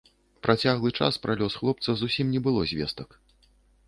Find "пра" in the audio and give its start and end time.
1.25-1.35